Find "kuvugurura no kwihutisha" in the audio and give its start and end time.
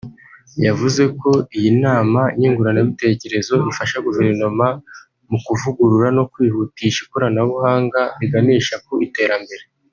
5.45-6.99